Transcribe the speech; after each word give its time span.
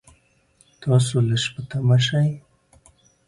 تاسو 0.81 1.15
لږ 1.29 1.43
په 1.53 1.61
طمعه 1.69 1.97
شئ. 2.05 2.29